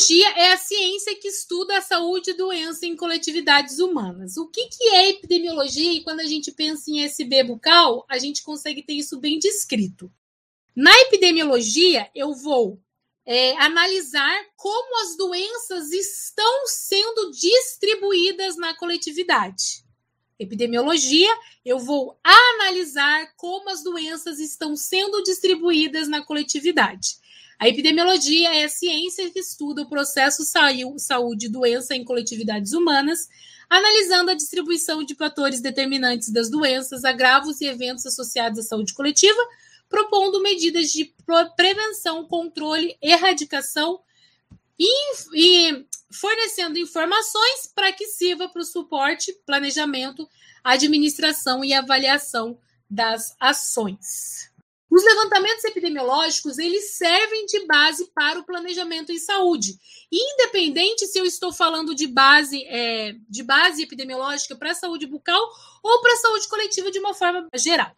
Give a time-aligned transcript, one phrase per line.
[0.00, 4.38] Epidemiologia é a ciência que estuda a saúde e doença em coletividades humanas.
[4.38, 5.92] O que, que é epidemiologia?
[5.92, 10.10] E quando a gente pensa em SB bucal, a gente consegue ter isso bem descrito.
[10.74, 12.80] Na epidemiologia, eu vou
[13.26, 19.84] é, analisar como as doenças estão sendo distribuídas na coletividade.
[20.38, 21.30] Epidemiologia,
[21.62, 27.19] eu vou analisar como as doenças estão sendo distribuídas na coletividade.
[27.60, 30.42] A epidemiologia é a ciência que estuda o processo
[30.96, 33.28] saúde e doença em coletividades humanas,
[33.68, 39.38] analisando a distribuição de fatores determinantes das doenças, agravos e eventos associados à saúde coletiva,
[39.90, 41.12] propondo medidas de
[41.54, 44.00] prevenção, controle, erradicação
[44.78, 50.26] e, e fornecendo informações para que sirva para o suporte, planejamento,
[50.64, 54.49] administração e avaliação das ações.
[54.90, 59.78] Os levantamentos epidemiológicos, eles servem de base para o planejamento em saúde.
[60.10, 65.40] Independente se eu estou falando de base, é, de base epidemiológica para a saúde bucal
[65.80, 67.96] ou para a saúde coletiva de uma forma geral.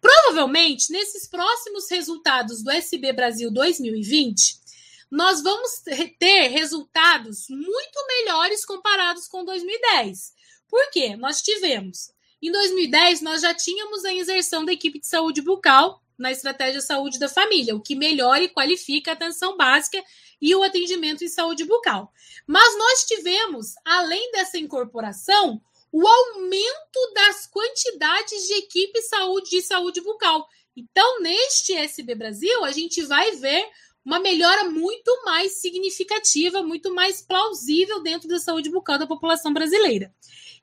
[0.00, 4.60] Provavelmente, nesses próximos resultados do SB Brasil 2020,
[5.08, 5.80] nós vamos
[6.18, 10.32] ter resultados muito melhores comparados com 2010.
[10.68, 11.14] Por quê?
[11.14, 12.10] Nós tivemos.
[12.42, 17.18] Em 2010, nós já tínhamos a inserção da equipe de saúde bucal na estratégia saúde
[17.18, 20.02] da família, o que melhora e qualifica a atenção básica
[20.40, 22.12] e o atendimento em saúde bucal.
[22.46, 30.00] Mas nós tivemos, além dessa incorporação, o aumento das quantidades de equipe saúde de saúde
[30.00, 30.48] bucal.
[30.76, 33.68] Então, neste SB Brasil, a gente vai ver
[34.04, 40.14] uma melhora muito mais significativa, muito mais plausível dentro da saúde bucal da população brasileira.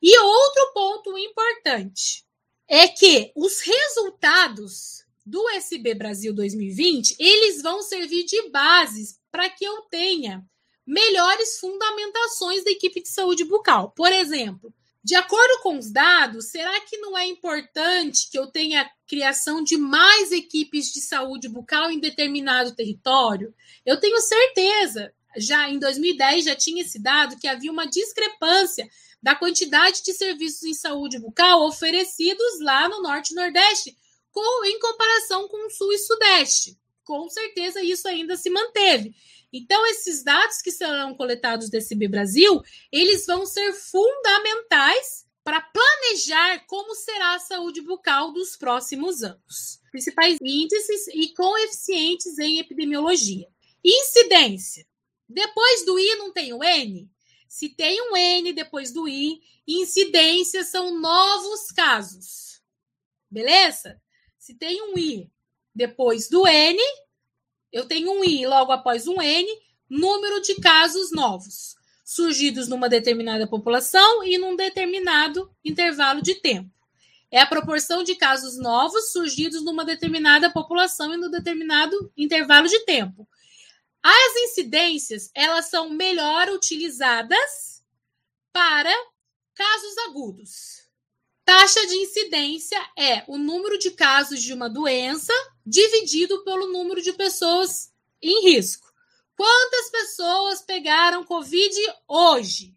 [0.02, 2.24] E outro ponto importante
[2.68, 9.64] é que os resultados do SB Brasil 2020, eles vão servir de bases para que
[9.64, 10.44] eu tenha
[10.86, 13.92] melhores fundamentações da equipe de saúde bucal.
[13.92, 14.74] Por exemplo,
[15.04, 19.64] de acordo com os dados, será que não é importante que eu tenha a criação
[19.64, 23.54] de mais equipes de saúde bucal em determinado território?
[23.86, 28.90] Eu tenho certeza, já em 2010 já tinha esse dado que havia uma discrepância
[29.22, 33.96] da quantidade de serviços em saúde bucal oferecidos lá no Norte e Nordeste,
[34.32, 36.78] com, em comparação com o Sul e Sudeste.
[37.04, 39.16] Com certeza isso ainda se manteve.
[39.52, 46.66] Então, esses dados que serão coletados desse B Brasil, eles vão ser fundamentais para planejar
[46.68, 49.82] como será a saúde bucal dos próximos anos.
[49.92, 53.48] Principais índices e coeficientes em epidemiologia.
[53.84, 54.86] Incidência.
[55.28, 57.10] Depois do I não tem o N?
[57.48, 62.62] Se tem um N depois do I, incidência são novos casos.
[63.30, 64.00] Beleza?
[64.50, 65.30] Se tem um I
[65.76, 66.82] depois do N,
[67.72, 69.48] eu tenho um I logo após um N,
[69.88, 76.68] número de casos novos, surgidos numa determinada população e num determinado intervalo de tempo.
[77.30, 82.80] É a proporção de casos novos surgidos numa determinada população e no determinado intervalo de
[82.86, 83.30] tempo.
[84.02, 87.84] As incidências, elas são melhor utilizadas
[88.52, 88.92] para
[89.54, 90.79] casos agudos.
[91.50, 95.34] Taxa de incidência é o número de casos de uma doença
[95.66, 98.88] dividido pelo número de pessoas em risco.
[99.36, 101.76] Quantas pessoas pegaram Covid
[102.08, 102.76] hoje?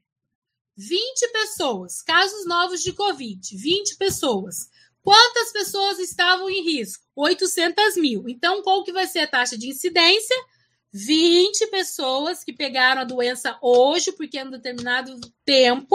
[0.74, 2.00] 20 pessoas.
[2.00, 4.70] Casos novos de Covid, 20 pessoas.
[5.02, 7.04] Quantas pessoas estavam em risco?
[7.14, 8.24] 800 mil.
[8.26, 10.46] Então, qual que vai ser a taxa de incidência?
[10.90, 15.94] 20 pessoas que pegaram a doença hoje, porque é um determinado tempo,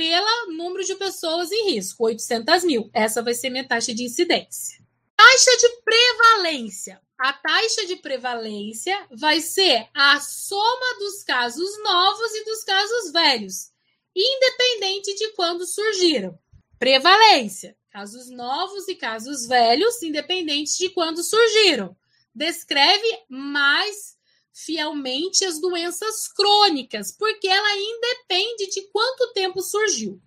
[0.00, 2.88] pelo número de pessoas em risco, 800 mil.
[2.90, 4.82] Essa vai ser minha taxa de incidência.
[5.14, 6.98] Taxa de prevalência.
[7.18, 13.72] A taxa de prevalência vai ser a soma dos casos novos e dos casos velhos,
[14.16, 16.38] independente de quando surgiram.
[16.78, 17.76] Prevalência.
[17.90, 21.94] Casos novos e casos velhos, independente de quando surgiram.
[22.34, 24.16] Descreve mais
[24.52, 30.20] fielmente as doenças crônicas, porque ela independe de quanto tempo surgiu.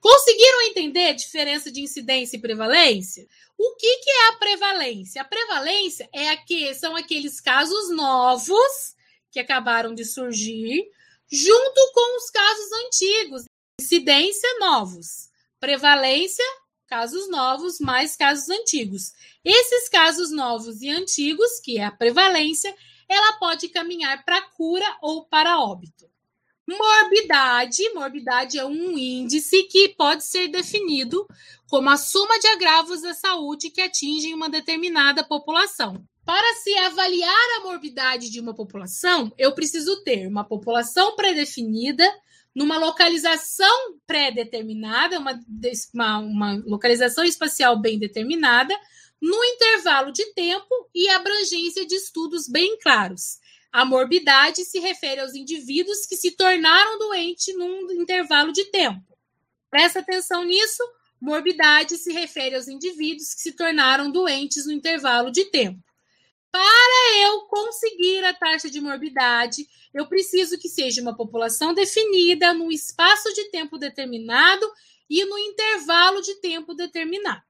[0.00, 3.26] Conseguiram entender a diferença de incidência e prevalência?
[3.56, 5.22] O que, que é a prevalência?
[5.22, 8.96] A prevalência é aqui, são aqueles casos novos
[9.30, 10.90] que acabaram de surgir,
[11.30, 13.44] junto com os casos antigos.
[13.80, 15.30] Incidência, novos.
[15.60, 16.44] Prevalência,
[16.88, 19.12] casos novos, mais casos antigos.
[19.44, 22.74] Esses casos novos e antigos, que é a prevalência,
[23.08, 26.10] ela pode caminhar para cura ou para óbito.
[26.68, 31.26] Morbidade, morbidade é um índice que pode ser definido
[31.68, 36.04] como a soma de agravos da saúde que atingem uma determinada população.
[36.24, 42.08] Para se avaliar a morbidade de uma população, eu preciso ter uma população pré-definida,
[42.54, 45.40] numa localização pré-determinada, uma,
[45.92, 48.78] uma, uma localização espacial bem determinada,
[49.20, 53.38] no intervalo de tempo e abrangência de estudos bem claros.
[53.72, 59.02] A morbidade se refere aos indivíduos que se tornaram doentes num intervalo de tempo.
[59.70, 60.82] Presta atenção nisso.
[61.18, 65.82] Morbidade se refere aos indivíduos que se tornaram doentes no intervalo de tempo.
[66.50, 72.70] Para eu conseguir a taxa de morbidade, eu preciso que seja uma população definida num
[72.70, 74.70] espaço de tempo determinado
[75.08, 77.42] e no intervalo de tempo determinado.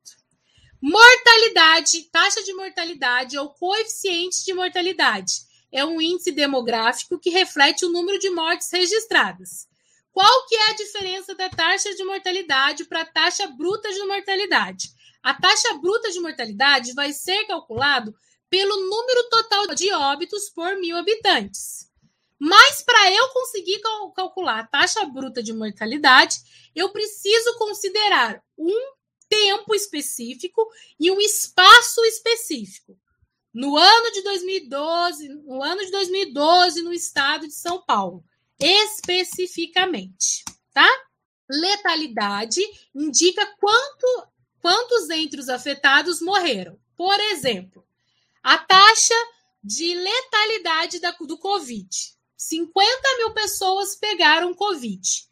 [0.84, 7.88] Mortalidade, taxa de mortalidade ou coeficiente de mortalidade é um índice demográfico que reflete o
[7.88, 9.68] número de mortes registradas.
[10.10, 14.88] Qual que é a diferença da taxa de mortalidade para a taxa bruta de mortalidade?
[15.22, 18.12] A taxa bruta de mortalidade vai ser calculado
[18.50, 21.88] pelo número total de óbitos por mil habitantes.
[22.40, 26.38] Mas para eu conseguir cal calcular a taxa bruta de mortalidade,
[26.74, 28.92] eu preciso considerar um
[29.32, 30.68] tempo específico
[31.00, 32.98] e um espaço específico.
[33.52, 38.22] No ano de 2012, no ano de 2012 no estado de São Paulo,
[38.60, 40.88] especificamente, tá?
[41.50, 42.60] Letalidade
[42.94, 44.28] indica quanto,
[44.60, 46.78] quantos entre os afetados morreram.
[46.94, 47.86] Por exemplo,
[48.42, 49.14] a taxa
[49.64, 51.88] de letalidade da, do Covid.
[52.36, 55.26] 50 mil pessoas pegaram Covid.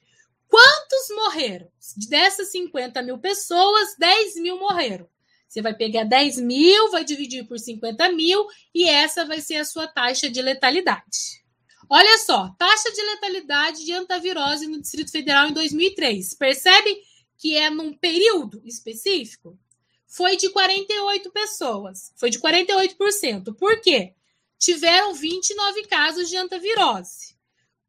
[0.50, 1.70] Quantos morreram?
[2.08, 5.08] Dessas 50 mil pessoas, 10 mil morreram.
[5.48, 9.64] Você vai pegar 10 mil, vai dividir por 50 mil, e essa vai ser a
[9.64, 11.44] sua taxa de letalidade.
[11.88, 16.34] Olha só, taxa de letalidade de antavirose no Distrito Federal em 2003.
[16.34, 17.00] Percebe
[17.38, 19.58] que é num período específico?
[20.06, 22.12] Foi de 48 pessoas.
[22.16, 23.54] Foi de 48%.
[23.56, 24.14] Por quê?
[24.58, 27.36] Tiveram 29 casos de antavirose.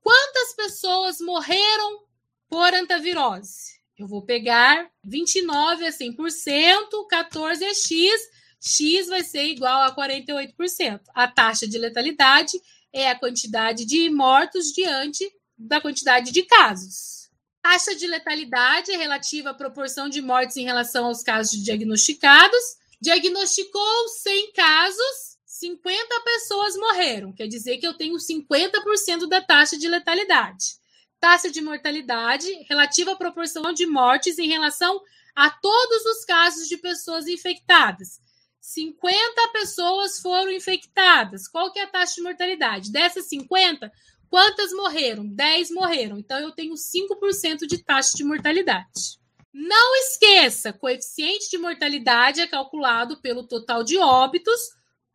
[0.01, 2.03] Quantas pessoas morreram
[2.51, 3.79] por antavirose?
[3.97, 8.11] Eu vou pegar 29 a 100%, 14 é X,
[8.59, 10.99] X vai ser igual a 48%.
[11.15, 12.61] A taxa de letalidade
[12.91, 15.25] é a quantidade de mortos diante
[15.57, 17.29] da quantidade de casos.
[17.61, 22.59] Taxa de letalidade é relativa à proporção de mortes em relação aos casos diagnosticados.
[22.99, 27.31] Diagnosticou 100 casos, 50 pessoas morreram.
[27.31, 30.80] Quer dizer que eu tenho 50% da taxa de letalidade.
[31.21, 34.99] Taxa de mortalidade relativa à proporção de mortes em relação
[35.35, 38.19] a todos os casos de pessoas infectadas.
[38.59, 41.47] 50 pessoas foram infectadas.
[41.47, 42.91] Qual que é a taxa de mortalidade?
[42.91, 43.91] Dessas 50,
[44.31, 45.27] quantas morreram?
[45.27, 46.17] 10 morreram.
[46.17, 49.21] Então eu tenho 5% de taxa de mortalidade.
[49.53, 54.59] Não esqueça, coeficiente de mortalidade é calculado pelo total de óbitos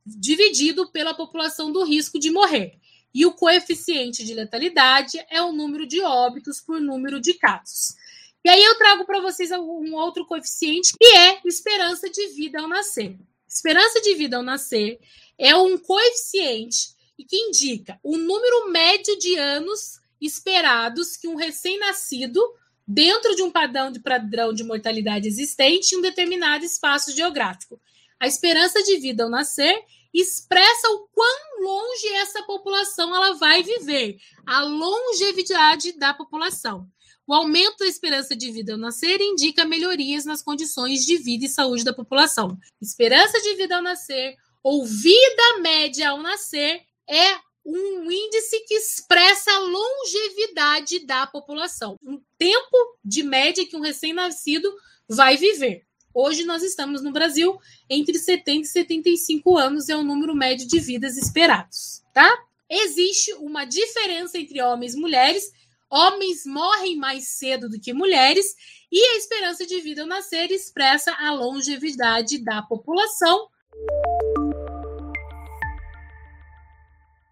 [0.06, 2.78] dividido pela população do risco de morrer.
[3.16, 7.96] E o coeficiente de letalidade é o número de óbitos por número de casos.
[8.44, 12.68] E aí eu trago para vocês um outro coeficiente que é esperança de vida ao
[12.68, 13.16] nascer.
[13.48, 15.00] Esperança de vida ao nascer
[15.38, 16.90] é um coeficiente
[17.26, 22.38] que indica o número médio de anos esperados que um recém-nascido,
[22.86, 27.80] dentro de um padrão de padrão de mortalidade existente em um determinado espaço geográfico.
[28.20, 29.82] A esperança de vida ao nascer
[30.20, 36.88] expressa o quão longe essa população ela vai viver, a longevidade da população.
[37.26, 41.48] O aumento da esperança de vida ao nascer indica melhorias nas condições de vida e
[41.48, 42.56] saúde da população.
[42.80, 49.50] Esperança de vida ao nascer ou vida média ao nascer é um índice que expressa
[49.50, 54.72] a longevidade da população, um tempo de média que um recém-nascido
[55.08, 55.85] vai viver.
[56.18, 57.58] Hoje nós estamos no Brasil
[57.90, 62.26] entre 70 e 75 anos é o número médio de vidas esperados, tá?
[62.70, 65.52] Existe uma diferença entre homens e mulheres
[65.88, 68.46] Homens morrem mais cedo do que mulheres
[68.90, 73.46] e a esperança de vida ao nascer expressa a longevidade da população.